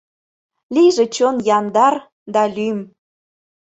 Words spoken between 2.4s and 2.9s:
лӱм!